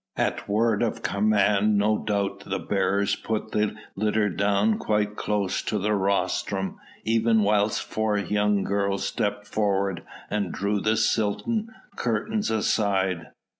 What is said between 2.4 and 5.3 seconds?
the bearers put the litter down quite